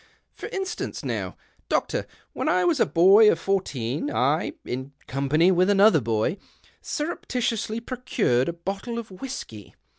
"For 0.33 0.47
instance, 0.49 1.03
now, 1.05 1.37
doctor, 1.69 2.07
when 2.33 2.49
I 2.49 2.65
was 2.65 2.79
a 2.79 2.87
boy 2.87 3.31
of 3.31 3.37
fourteen, 3.37 4.09
I, 4.09 4.53
in 4.65 4.93
company 5.05 5.51
with 5.51 5.69
another 5.69 6.01
boy, 6.01 6.37
surreptitiously 6.81 7.81
procured 7.81 8.49
a 8.49 8.53
bottle 8.53 8.97
of 8.97 9.11
whisky. 9.11 9.75